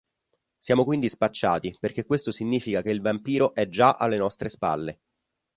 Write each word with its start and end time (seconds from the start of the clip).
Siamo 0.57 0.83
quindi 0.83 1.07
spacciati 1.09 1.77
perché 1.79 2.05
questo 2.05 2.31
significa 2.31 2.81
che 2.81 2.89
il 2.89 3.01
vampiro 3.01 3.53
è 3.53 3.67
già 3.69 3.97
alle 3.99 4.17
nostre 4.17 4.49
spalle. 4.49 5.01